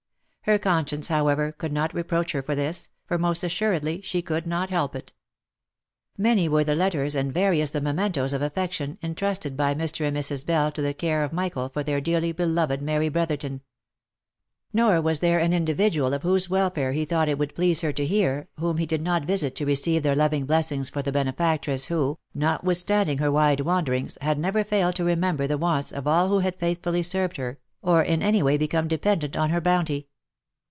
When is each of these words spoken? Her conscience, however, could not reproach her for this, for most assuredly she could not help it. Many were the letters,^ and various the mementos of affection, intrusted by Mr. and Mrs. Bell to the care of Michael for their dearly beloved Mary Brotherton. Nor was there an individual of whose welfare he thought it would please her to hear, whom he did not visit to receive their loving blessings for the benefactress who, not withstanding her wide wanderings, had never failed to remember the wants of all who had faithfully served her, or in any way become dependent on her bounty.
Her 0.45 0.57
conscience, 0.57 1.07
however, 1.07 1.51
could 1.51 1.71
not 1.71 1.93
reproach 1.93 2.31
her 2.31 2.41
for 2.41 2.55
this, 2.55 2.89
for 3.05 3.19
most 3.19 3.43
assuredly 3.43 4.01
she 4.01 4.23
could 4.23 4.47
not 4.47 4.71
help 4.71 4.95
it. 4.95 5.13
Many 6.17 6.49
were 6.49 6.63
the 6.63 6.73
letters,^ 6.73 7.13
and 7.15 7.31
various 7.31 7.69
the 7.69 7.79
mementos 7.79 8.33
of 8.33 8.41
affection, 8.41 8.97
intrusted 9.03 9.55
by 9.55 9.75
Mr. 9.75 10.05
and 10.05 10.17
Mrs. 10.17 10.43
Bell 10.43 10.71
to 10.71 10.81
the 10.81 10.95
care 10.95 11.23
of 11.23 11.31
Michael 11.31 11.69
for 11.69 11.83
their 11.83 12.01
dearly 12.01 12.31
beloved 12.31 12.81
Mary 12.81 13.07
Brotherton. 13.07 13.61
Nor 14.73 14.99
was 14.99 15.19
there 15.19 15.37
an 15.37 15.53
individual 15.53 16.11
of 16.11 16.23
whose 16.23 16.49
welfare 16.49 16.91
he 16.91 17.05
thought 17.05 17.29
it 17.29 17.37
would 17.37 17.53
please 17.53 17.81
her 17.81 17.91
to 17.93 18.05
hear, 18.05 18.49
whom 18.57 18.77
he 18.77 18.87
did 18.87 19.03
not 19.03 19.25
visit 19.25 19.53
to 19.57 19.65
receive 19.67 20.01
their 20.01 20.15
loving 20.15 20.47
blessings 20.47 20.89
for 20.89 21.03
the 21.03 21.11
benefactress 21.11 21.85
who, 21.85 22.17
not 22.33 22.63
withstanding 22.63 23.19
her 23.19 23.31
wide 23.31 23.59
wanderings, 23.61 24.17
had 24.21 24.39
never 24.39 24.63
failed 24.63 24.95
to 24.95 25.03
remember 25.03 25.45
the 25.45 25.59
wants 25.59 25.91
of 25.91 26.07
all 26.07 26.29
who 26.29 26.39
had 26.39 26.59
faithfully 26.59 27.03
served 27.03 27.37
her, 27.37 27.59
or 27.83 28.01
in 28.01 28.23
any 28.23 28.41
way 28.41 28.57
become 28.57 28.87
dependent 28.87 29.37
on 29.37 29.51
her 29.51 29.61
bounty. 29.61 30.07